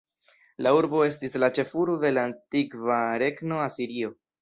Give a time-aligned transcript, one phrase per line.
[0.65, 4.15] La urbo estis la ĉefurbo de la antikva regno Asirio.